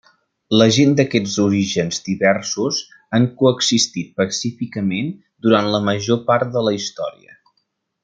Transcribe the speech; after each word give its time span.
La 0.59 0.67
gent 0.77 0.95
d'aquests 0.99 1.35
orígens 1.43 1.99
diversos 2.07 2.81
han 3.19 3.29
coexistit 3.43 4.09
pacíficament 4.25 5.15
durant 5.49 5.73
la 5.77 5.85
major 5.93 6.23
part 6.33 6.55
de 6.59 6.69
la 6.71 6.79
història. 6.83 7.41